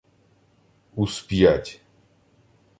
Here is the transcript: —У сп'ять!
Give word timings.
—У 1.01 1.07
сп'ять! 1.07 1.81